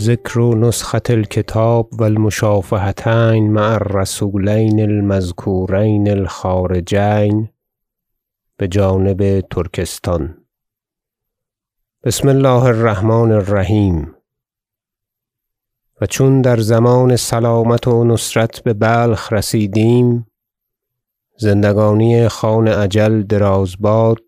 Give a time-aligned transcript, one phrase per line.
[0.00, 7.48] ذکر نسخة الکتاب و المشافهتین مع الرسولین المذکورین الخارجین
[8.58, 10.36] بجانب ترکستان.
[12.04, 14.14] بسم الله الرحمن الرحیم.
[16.00, 20.26] و چون در ضمان سلامت و نصرت ببلخ رسیدیم
[21.36, 24.22] زندگانی خان اجل دراز باد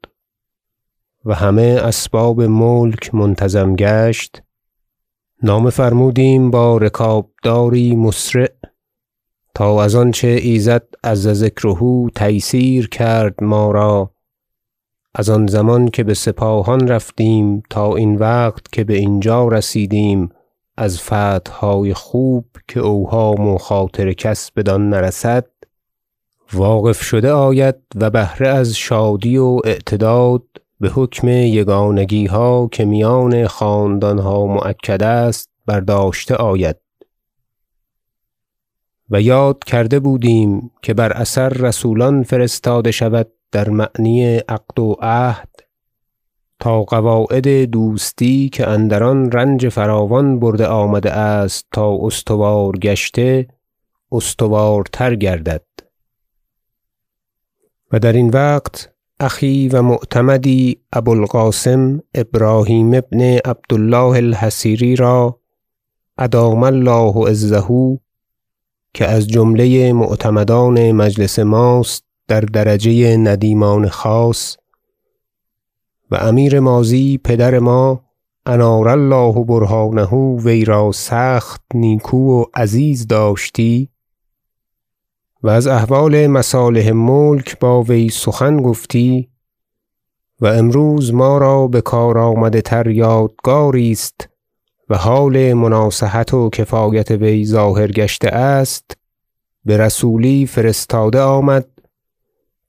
[1.24, 4.42] و همه اسباب ملک منتظم گشت
[5.44, 8.50] نامه فرمودیم با رکابداری مسرع
[9.54, 14.10] تا از آنچه ایزد عز ذکره تیسیر کرد ما را.
[15.14, 20.28] از آن زمان که بسپاهان رفتیم تا این وقت که باینجا رسیدیم
[20.76, 25.46] از فتحهای خوب که اوهام و خاطر کس بدان نرسد
[26.52, 30.44] واقف شده آید و بهره از شادی و اعتداد
[30.82, 36.76] بحکم یگانگیها که میان خاندانها مؤکد است برداشته آید.
[39.10, 45.48] و یاد کرده بودیم که بر اثر رسولان فرستاده شود در معنی عقد و عهد
[46.60, 53.48] تا قواعد دوستی که اندر آن رنج فراوان برده آمده است تا استوار گشته
[54.12, 55.64] استوارتر گردد.
[57.92, 58.92] و درین وقت
[59.22, 65.38] اخی و معتمدی ابو القاسم ابراهیم بن عبد الله الحصیری را
[66.18, 67.98] ادام الله عزه
[68.94, 74.56] که از جمله معتمدان مجلس ماست در درجه ندیمان خاص
[76.10, 78.04] و امیر ماضی پدر ما
[78.46, 80.14] انار الله برهانه
[80.44, 83.88] وی را سخت نیکو و عزیز داشتی
[85.42, 89.28] و از احوال مصالح ملک با وی سخن گفتی
[90.40, 94.28] و امروز ما را بکار آمده تر یادگاری است
[94.88, 98.96] و حال مناصحت و کفایت وی ظاهر گشته است
[99.64, 101.68] برسولی فرستاده آمد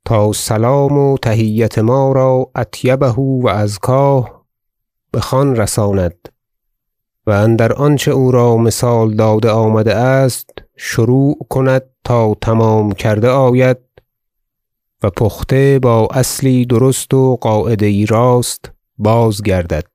[0.06, 4.46] تا سلام و تحیت ما را اطیبه و ازکاه
[5.14, 6.30] بخان رساند
[7.28, 13.78] و اندر آنچه او را مثال داده آمده است شروع کند تا تمام کرده آید
[15.04, 19.88] و پخته با اصلی درست و قاعده یی راست بازگردد.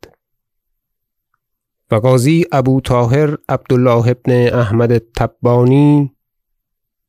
[1.90, 6.12] و قاضی ابو طاهر عبد الله بن احمد التبانی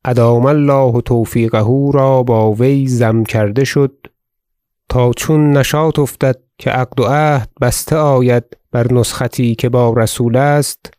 [0.05, 4.07] ادام الله توفیقه را با وی ضم کرده شد
[4.89, 10.35] تا چون نشاط افتد که عقد و عهد بسته آید بر نسختی که با رسول
[10.35, 10.91] است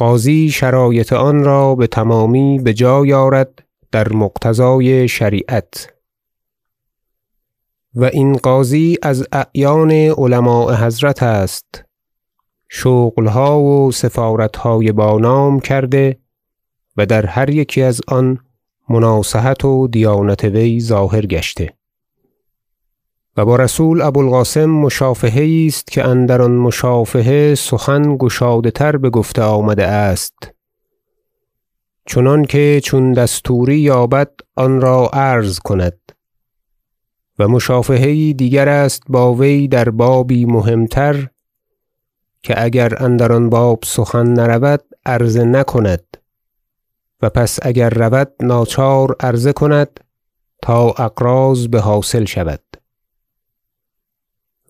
[0.00, 3.62] قاضی شرایط آن را بتمامی بجای آرد
[3.92, 5.92] در مقتضای شریعت.
[7.94, 11.84] و این قاضی از اعیان علماء حضرت است.
[12.68, 16.18] شغلها و سفارتهای با نام کرده
[16.96, 18.38] و در هر یکی از آن
[18.88, 21.74] مناصحت و دیانت وی ظاهر گشته.
[23.36, 29.42] و با رسول ابو القاسم مشافهه است که اندر آن مشافهه سخن گشاده تر بگفته
[29.42, 30.34] آمده است.
[32.06, 35.98] چنانکه چون دستوری یابد آن را عرض کند.
[37.38, 41.28] و مشافهه دیگر است با وی در بابی مهم تر
[42.42, 46.04] که اگر اندر آن باب سخن نرود عرضه نکند.
[47.22, 50.00] و پس اگر رود ناچار عرضه کند
[50.62, 52.62] تا اغراض بحاصل شود.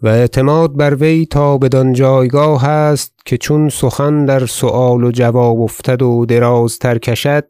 [0.03, 5.61] و اعتماد بر وی تا بدان جایگاه است که چون سخن در سؤال و جواب
[5.61, 7.49] افتد و درازتر کشد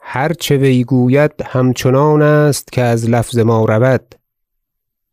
[0.00, 4.14] هر چه وی گوید همچنان است که از لفظ ما رود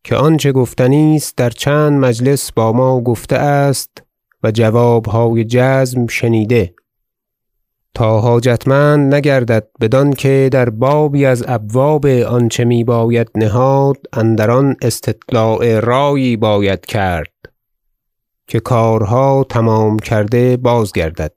[0.04, 4.02] که آنچه گفتنی است در چند مجلس با ما گفته است
[4.42, 6.74] و جوابهای جزم شنیده.
[7.98, 15.80] تا حاجتمند نگردد بدانکه در بابی از ابواب آنچه می باید نهاد اندر آن استطلاع
[15.80, 17.32] رایی باید کرد
[18.46, 21.34] که کارها تمام کرده بازگردد.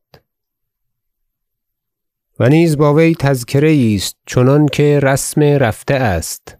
[2.39, 6.57] و نیز با وی تذکره است چنانکه رسم رفته است.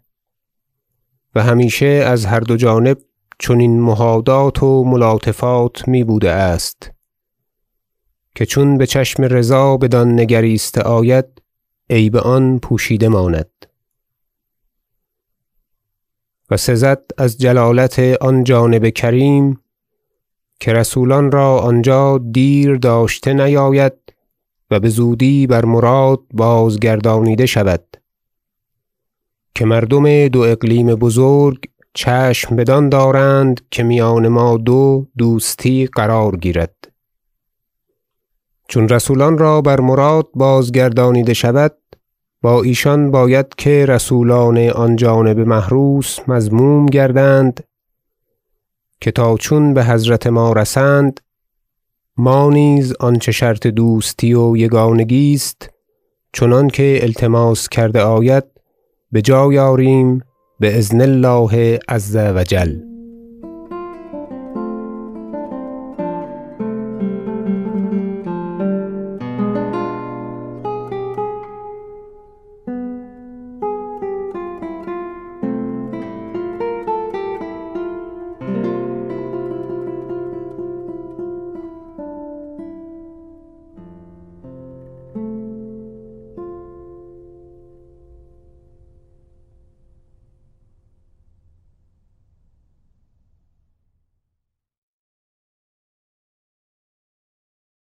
[1.34, 2.98] و همیشه از هر دو جانب
[3.38, 6.90] چنین مهادات و ملاطفات می بوده است.
[8.34, 11.42] که چون بچشم رضا بدان نگریسته آید
[11.90, 13.50] عیب آن پوشیده ماند.
[16.50, 19.60] و سزد از جلالت آن جانب کریم
[20.60, 23.92] که رسولان را آنجا دیر داشته نیاید
[24.70, 27.84] و بزودی بر مراد بازگردانیده شود.
[29.54, 31.64] که مردم دو اقلیم بزرگ
[31.94, 36.91] چشم بدان دارند که میان ما دو دوستی قرار گیرد.
[38.72, 41.76] چون رسولان را بر مراد بازگردانیده شود
[42.42, 47.64] با ایشان باید که رسولان آن جانب محروس مذموم گردند
[49.00, 51.20] که تا چون بحضرت ما رسند
[52.16, 55.70] ما نیز آنچه شرط دوستی و یگانگی است
[56.32, 58.44] چنانکه التماس کرده آید
[59.12, 60.22] بجای آریم
[60.60, 62.91] بأذن الله عز و جل.